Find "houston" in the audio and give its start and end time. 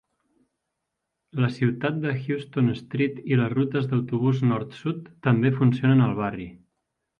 2.21-2.73